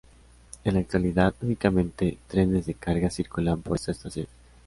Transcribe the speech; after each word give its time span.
En 0.63 0.73
la 0.73 0.79
actualidad, 0.79 1.35
únicamente 1.43 2.17
trenes 2.25 2.65
de 2.65 2.73
Carga 2.73 3.11
circulan 3.11 3.61
por 3.61 3.77
esta 3.77 3.91
estación. 3.91 4.25